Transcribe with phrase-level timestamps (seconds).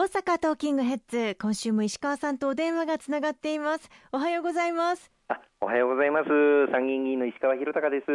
[0.00, 3.90] 大阪トーキングヘッズ今週も石川さんとお電話がつながっています。
[4.12, 5.12] おはようございます。
[5.28, 6.72] あおはようございます。
[6.72, 8.10] 参議院議員の石川博隆です。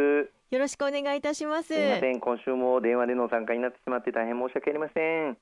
[0.49, 1.67] よろしくお願いいたします。
[1.67, 2.19] すみません。
[2.19, 5.37] 今週も電話での参加になってしまって大変申し訳ありません。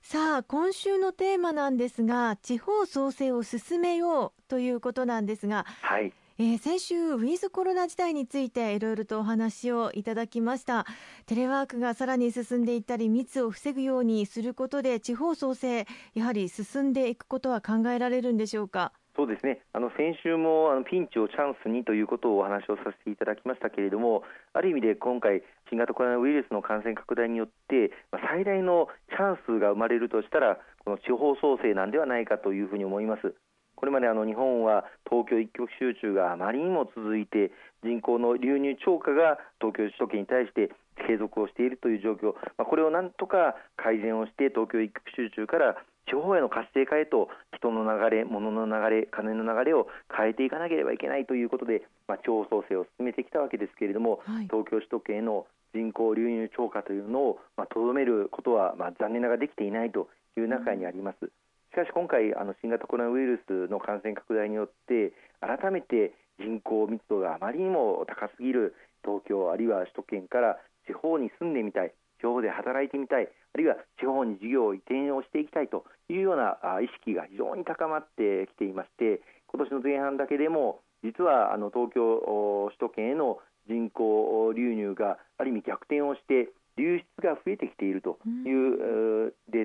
[0.00, 10.84] さあ今週のテーマなんですが地方創生を進めようということなんですがはいえー、先週ウィズコロナ時代についていろいろとお話をいただきました。
[11.26, 18.90] テレワークがさらに進んでいったり密を防ぐようにすることで地方創生やはり進んでいくことは考えられるんでしょうか？
[19.14, 19.60] そうですね。
[19.72, 33.36] あの先週もあのピンチをチャンスにということをお話をさせていただきましたけれどもある意味で今回新型コロナウイルスの感染拡大によってまあ最大のチャンスが生まれるとしたらこの地方創生なんではないかというふうに思います。
[33.76, 37.50] これまであの日本は東京一極集中があまりにも続いて
[37.82, 40.70] 人口の流入超過が東京首都圏に対して
[41.06, 57.40] 継続をしているという状況、まあ、これをなんとか改善をして東京一極集中から地方への活性化へと人の流れ、物の流れ、金の流れを変えていかなければいけないということで、まあ、地方創生を進めてきたわけですけれども、はい、東京首都圏への人口流入超過というのを
[57.72, 61.30] とど、まあ、めることは、まあ、残念ながらできていないという中にあります。
[61.74, 65.10] しかし今回あの新型コロナウイルスの感染拡大によって
[65.42, 89.03] 改めて人口密度があまりにも高すぎる東京あるいは首都圏から地方に住んでみたい地方で働いてみたいあるいは地方に事業を移転をしていきたいというような意識が非常に高まってきていまして今年の前半だけでも実はあの東京首都圏への人口流入がある意味逆転をして流出が増えてきているという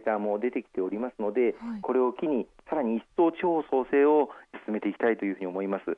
[0.10, 4.30] データも出てきておりますので、これを機にさらに一層地方創生を
[4.66, 5.98] 進めていきたいというふうに思います。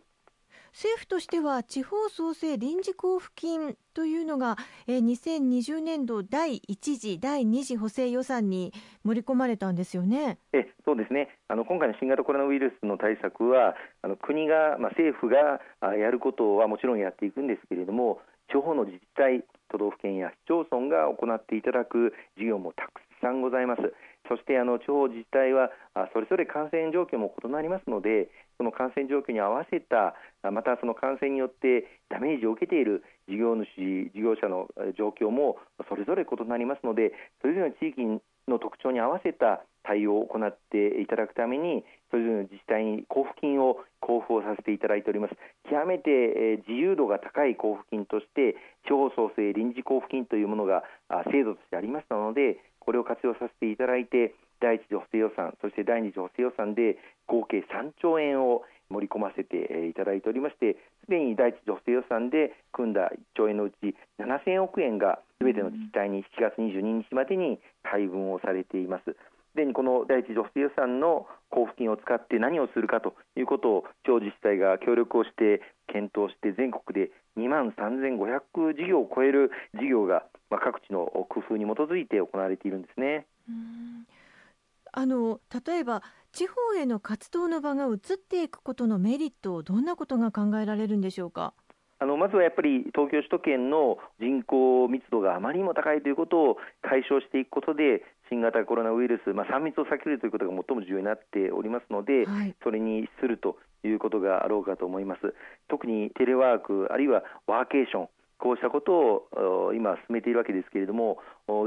[0.73, 4.55] 政府としては地方創生臨時交付金というのが、
[4.87, 8.71] えー、2020年度第1次、第2次補正予算に
[9.03, 10.37] 盛り込まれたんですよね。
[10.53, 15.59] えそうですねあの今回の新型コロナウイルスの対策はあの国が、まあ、政府が
[15.93, 23.81] やることはもちろんやっていくんですけれども地方の自治体都道府県や市町村が行っていただく事業もたくさんございます。
[24.27, 25.71] そしてあの地方自治体は
[26.13, 30.15] それぞれ感染状況も異なりますので、その感染状況に合わせた、
[30.49, 33.65] またその感染によってダメージを受けている事業主、
[34.13, 34.67] 事業者の
[34.97, 35.57] 状況も
[35.89, 45.35] それぞれ異なりますので、それぞれの地域の特徴に合わせた対応を行っていただくために、それぞれの自治体に交付金を交付をさせていただいております。
[45.69, 48.55] 極めて自由度が高い交付金として、
[48.85, 50.83] 地方創生臨時交付金というものが
[51.31, 56.97] 制度としてありましたので、これを活用させていただいて、第一次補正予算、そして第二次補正予算で
[57.27, 60.75] 合計3兆円を盛り込ませていただいておりまして、
[61.05, 69.05] すでに第一次補正予算で組んだ1兆円のうち7000億円がすべての自治体に7月22日までに配分をされています。
[69.05, 83.25] すでにこの第一次補正予算の交付金を使って何をするかということを地方自治体が協力をして検討して全国で2万3500事業を超える事業がまあ各地の工夫に基づいて行われているんですね。
[84.93, 86.03] あの例えば
[86.33, 91.53] 地方への活動の場が移っていくことのメリットどんなことが考えられるんでしょうか？
[92.01, 105.35] あのまずはやっぱり東京首都圏の人口密度があまりにも高いということを解消していくことで新型コロナウイルス、まあ、3密を避けるということが最も重要になっておりますので、はい、それにするということがあろうかと思います。
[105.69, 108.09] 特にテレワークあるいはワーケーション
[108.39, 111.19] こうしたことを今進めているわけですけれども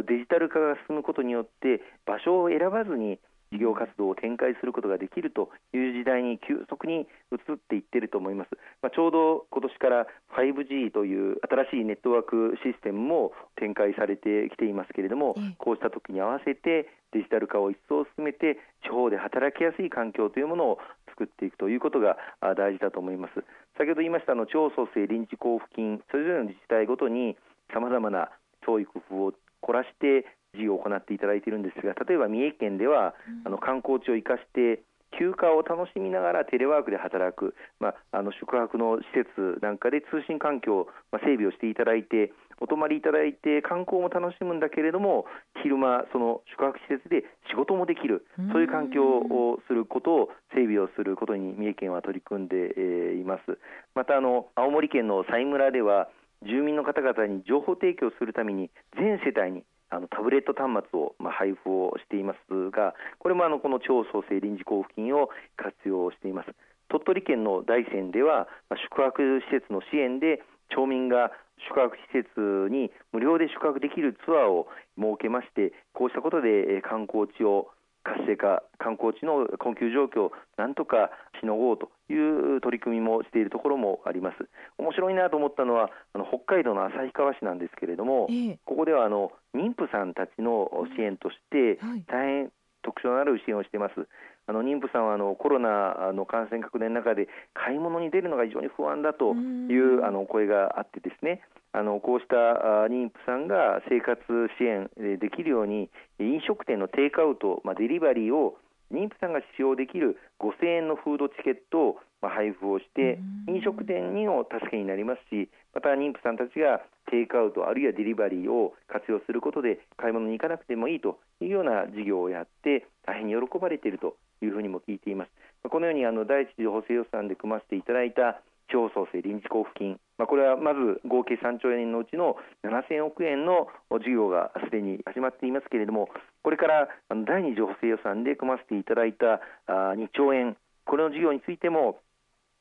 [0.09, 3.21] デジタル化が進むことによって場所を選ばずに
[3.55, 8.51] 事業活動を展開することができるという時代に急速に移っていっていると思います、
[8.83, 11.39] まあ、ちょうど今年から 5G という
[11.71, 20.79] 新しいネットワークシステムも展開されてきていますけれども、こうした時に合わせてデジタル化を一層進めて地方で働きやすい環境というものを
[21.09, 22.17] 作っていくということが
[22.57, 23.35] 大事だと思います。
[23.79, 27.37] 先ほど言いましたの地方創生臨時交付金それぞれの自治体ごとに
[27.73, 28.31] さまざまな
[28.67, 34.83] 創意工夫を凝らして事業を行っていただいているんですが例えば三重県では、あの観光地を生かして
[35.19, 45.27] 休暇を楽しみながらテレワークで働く、まあ、あの宿泊の施設なんかで通信環境、まあ、整備をしていただいてお泊まりいただいて観光も楽しむんだけれども
[45.63, 53.59] 昼間、その宿泊施設で仕事もできるそういう環境をすることを整備をすることに三重県は取り組んでいます。
[53.95, 56.09] またあの青森県の佐井村では
[56.43, 66.51] 住民の方々に情報提供するために全世帯にあのタブレット端末を、まあ、配布をしていますがこれもあのこの地方創生臨時交付金を活用しています。
[66.89, 71.33] 鳥取県の大山では、まあ、宿泊施設の支援で町民が
[71.69, 77.71] 宿泊施設に無料で宿泊できるツアーを設けましてこうしたことで観光地を
[78.05, 81.11] 活性化、観光地の困窮状況をなんとか
[81.41, 84.49] しのごうという取り組みもしているところもあります。
[84.79, 92.53] 面白いなと思ったのはあの北海道の旭川市なんですけれども、えここではあの妊婦さんたちの支援として、大変
[92.83, 94.07] 特徴のある支援をしています。
[94.47, 101.41] あの妊婦さんはあのコロナの感染拡大の中で買い物に出るのが非常に不安だというあの声があってですね
[101.75, 104.23] あのこうした妊婦さんが生活
[104.59, 104.89] 支援
[105.19, 105.91] できるように
[106.21, 108.57] 飲食店のテイクアウト、まあ、デリバリーを
[108.93, 113.19] 妊婦さんが使用できる5000円のフードチケットを配布をして
[113.49, 116.81] 飲食店にも助けになりますしまた妊婦さんたちが
[117.11, 125.31] テイクアウトあるいはデリバリーを活用することで買い物に行かなくてもいいというような事業をやって大変に喜ばれているというふうにも聞いています。
[125.69, 136.09] このようにあの第一次補正予算で組ませていただいた地方創生臨時交付金、まあ、これはまず合計3兆円のうちの7000億円の事業がすでに始まっていますけれども、
[136.43, 141.99] これから第2次補正予算で組ませていただいた2兆円、これの事業についても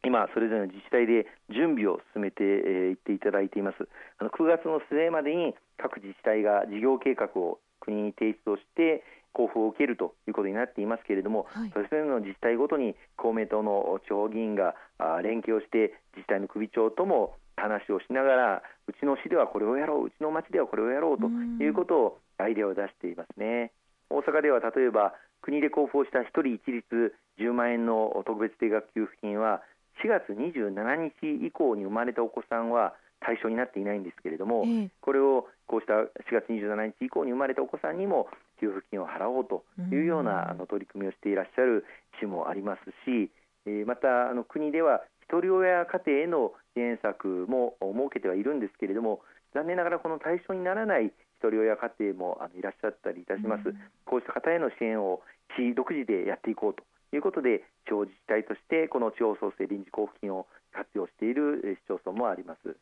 [0.05, 3.87] 今、それぞれの自治体で準備を進めていっていただいています。
[4.19, 9.03] あの9月の末までに各自治体が事業計画を国に提出をして
[9.33, 14.75] 交付を受けるということになっていますけれども、はい、それぞれの自治体ごとに公明党の地方議員が
[15.23, 23.71] 連携をして自治体の首長とも話をしながらうちの市ではこれをやろううちの町ではこれをやろうということをアイデアを出していますね。
[24.09, 29.61] 大阪では例えば国で交付をした1人一律10万円の特別定額給付金は
[30.03, 38.27] 4月27日以降に生まれたお子さんは対象になっていないんですけれども、ええ、これをこうした4月27日以降に生まれたお子さんにも
[38.63, 41.83] 給付金を払おうというようなあの取り組みをしていらっしゃる
[42.21, 43.27] 市もありますし、
[43.67, 49.19] えー、またあの国ではひとり親家庭への支援策も設けてはいるんですけれども
[49.53, 51.11] 残念ながらこの対象にならないひ
[51.41, 53.75] とり親家庭もあのいらっしゃったりいたします、
[54.05, 55.19] こうした方への支援を
[55.59, 56.83] 市独自でやっていこうと
[57.15, 62.75] いうことで地方自治体としてこの地方創生臨時交付金を活用している市町村もあります。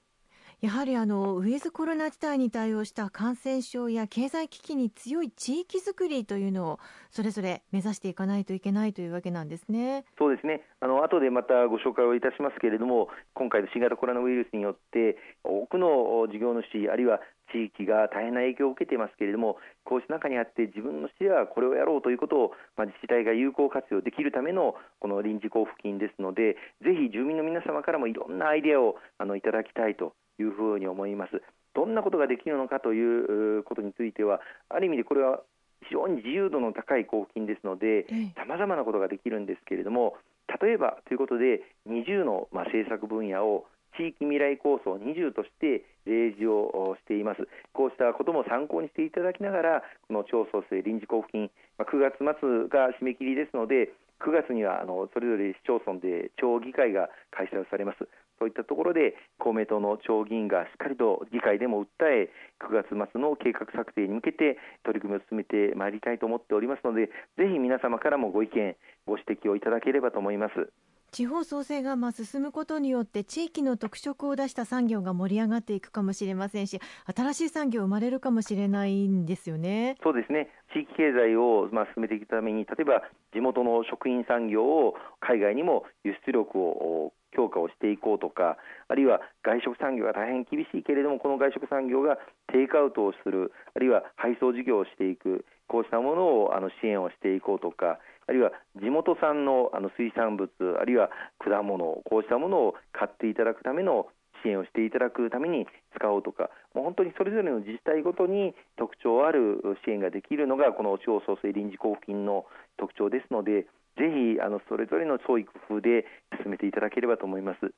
[0.61, 6.79] やはりあのウィズコロナ事態に対応した感染症や経済危機に強い地域づくりというのを
[7.09, 10.05] それぞれ目指していかないといけないというわけなんですね。
[10.19, 10.61] そうですね。
[10.79, 17.21] あの後でまたご紹介をいたしますけれども、今回の新型コロナウイルスによって多くの事業主あるいは
[17.51, 26.53] 地域が大変な影響を受けていますけれども、こうした中にあって自分の市ではこれをやろうということを、まあ、自治体が有効活用できるためのこの臨時交付金ですので、
[26.85, 31.41] ぜひ住民の皆様からもいろんなアイデアをあのいただきたいというふうに思います。
[31.73, 35.41] どんなことができるのかということについては、ある意味でこれは
[35.83, 38.05] 非常に自由度の高い交付金ですので、
[38.35, 40.15] さまざまなことができるんですけれども、
[40.61, 43.65] 例えばということで、20の、まあ、政策分野を
[43.97, 47.47] 地域未来構想20として例示をしています。
[47.73, 53.91] こうしたことも参考にしていただきながら、この町創生臨時交付金、まあ、9月末が締め切りですので、
[54.21, 58.07] 9月にはあのそれぞれ市町村で町議会が開催されます。
[58.41, 67.05] そういったところで公明党の町議員がしっかりと議会でも訴え9月末の計画策定に向けて取り組みを進めてまいりたいと思っておりますので
[67.37, 70.73] ぜひ皆様からもご意見ご指摘をいただければと思います。
[71.11, 76.79] 地方創生がま進むことによって地域の特色を出した産業が盛り上がっていくかもしれませんし
[77.13, 79.97] 新しい産業生まれるかもしれないんですよね。
[80.03, 83.03] そうですね地域経済をま進めていくために例えば
[83.33, 88.57] 地元の食品産業を海外にも輸出力を強化をしていこうとか
[88.87, 92.17] あるいは外食産業が大変厳しいけれどもこの外食産業が
[92.51, 101.09] テイクアウトをするあるいは配送事業をしていくこうしたものをあの支援をしていこうとかあるいは地元産のあの水産物あるいは
[101.39, 104.07] 果物こうしたものを買っていただくための
[104.43, 112.45] 支援をしていただくために使おうとかもう本当にそれぞれの自治体ごとに特徴ある支援ができるのがこの地方創生臨時交付金の
[112.77, 113.67] 特徴ですので
[113.97, 116.05] ぜひあのそれぞれの創意工夫で
[116.41, 117.73] 進めていただければと思います。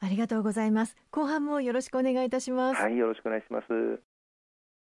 [0.00, 0.96] ありがとうございます。
[1.10, 2.80] 後半もよろしくお願いいたします。
[2.80, 3.66] はい、よろしくお願いします。